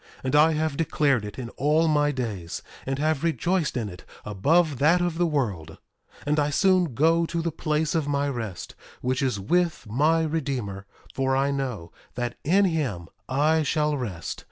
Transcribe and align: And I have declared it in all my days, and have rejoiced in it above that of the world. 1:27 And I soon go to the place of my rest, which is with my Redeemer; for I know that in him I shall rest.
And 0.23 0.35
I 0.35 0.53
have 0.53 0.77
declared 0.77 1.23
it 1.23 1.37
in 1.37 1.49
all 1.57 1.87
my 1.87 2.11
days, 2.11 2.63
and 2.87 2.97
have 2.97 3.23
rejoiced 3.23 3.77
in 3.77 3.87
it 3.87 4.03
above 4.25 4.79
that 4.79 4.99
of 4.99 5.19
the 5.19 5.27
world. 5.27 5.77
1:27 6.21 6.21
And 6.25 6.39
I 6.39 6.49
soon 6.49 6.95
go 6.95 7.27
to 7.27 7.39
the 7.39 7.51
place 7.51 7.93
of 7.93 8.07
my 8.07 8.27
rest, 8.27 8.73
which 9.01 9.21
is 9.21 9.39
with 9.39 9.85
my 9.87 10.23
Redeemer; 10.23 10.87
for 11.13 11.35
I 11.37 11.51
know 11.51 11.91
that 12.15 12.33
in 12.43 12.65
him 12.65 13.09
I 13.29 13.61
shall 13.61 13.95
rest. 13.95 14.39